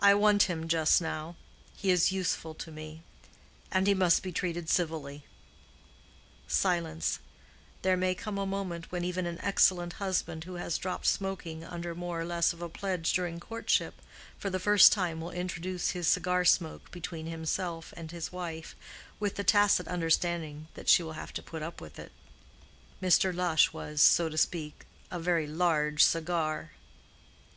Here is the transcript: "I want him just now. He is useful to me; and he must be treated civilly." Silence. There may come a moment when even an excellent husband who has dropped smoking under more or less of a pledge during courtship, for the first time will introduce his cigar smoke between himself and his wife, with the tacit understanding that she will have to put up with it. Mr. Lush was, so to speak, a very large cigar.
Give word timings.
"I 0.00 0.12
want 0.14 0.50
him 0.50 0.66
just 0.66 1.00
now. 1.00 1.36
He 1.76 1.92
is 1.92 2.10
useful 2.10 2.52
to 2.56 2.72
me; 2.72 3.04
and 3.70 3.86
he 3.86 3.94
must 3.94 4.24
be 4.24 4.32
treated 4.32 4.68
civilly." 4.68 5.24
Silence. 6.48 7.20
There 7.82 7.96
may 7.96 8.16
come 8.16 8.38
a 8.38 8.44
moment 8.44 8.90
when 8.90 9.04
even 9.04 9.26
an 9.26 9.38
excellent 9.40 9.92
husband 10.02 10.42
who 10.42 10.54
has 10.54 10.78
dropped 10.78 11.06
smoking 11.06 11.62
under 11.62 11.94
more 11.94 12.20
or 12.20 12.24
less 12.24 12.52
of 12.52 12.60
a 12.60 12.68
pledge 12.68 13.12
during 13.12 13.38
courtship, 13.38 14.02
for 14.36 14.50
the 14.50 14.58
first 14.58 14.90
time 14.90 15.20
will 15.20 15.30
introduce 15.30 15.90
his 15.90 16.08
cigar 16.08 16.44
smoke 16.44 16.90
between 16.90 17.26
himself 17.26 17.94
and 17.96 18.10
his 18.10 18.32
wife, 18.32 18.74
with 19.20 19.36
the 19.36 19.44
tacit 19.44 19.86
understanding 19.86 20.66
that 20.74 20.88
she 20.88 21.04
will 21.04 21.12
have 21.12 21.32
to 21.34 21.40
put 21.40 21.62
up 21.62 21.80
with 21.80 22.00
it. 22.00 22.10
Mr. 23.00 23.32
Lush 23.32 23.72
was, 23.72 24.02
so 24.02 24.28
to 24.28 24.36
speak, 24.36 24.86
a 25.08 25.20
very 25.20 25.46
large 25.46 26.02
cigar. 26.02 26.72